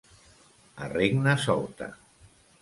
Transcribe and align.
A 0.85 0.87
regna 0.93 1.37
solta. 1.45 1.91